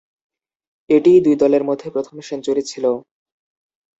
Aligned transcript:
এটিই 0.89 1.19
দুই 1.25 1.35
দলের 1.41 1.63
মধ্যে 1.69 1.87
প্রথম 1.95 2.15
সেঞ্চুরি 2.27 2.63
ছিল। 2.63 2.85